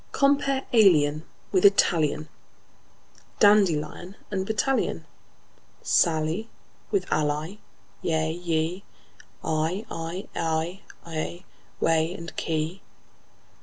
Compare 0.13 0.65
alien 0.73 1.27
with 1.51 1.63
Italian, 1.63 2.27
Dandelion 3.37 4.15
with 4.31 4.47
battalion, 4.47 5.05
Sally 5.83 6.49
with 6.89 7.05
ally; 7.11 7.57
yea, 8.01 8.31
ye, 8.31 8.83
Eye, 9.43 9.85
I, 9.91 10.27
ay, 10.35 10.81
aye, 11.05 11.43
whey, 11.79 12.17
key, 12.35 12.81
quay! 12.81 12.81